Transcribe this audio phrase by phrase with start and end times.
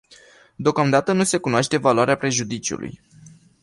[0.59, 3.01] Deocamdată nu se cunoaște valoarea prejudiciului.